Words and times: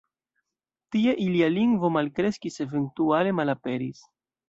Tie 0.95 1.13
ilia 1.27 1.51
lingvo 1.57 1.93
malkreskis 1.99 2.61
eventuale 2.69 3.39
malaperis. 3.43 4.07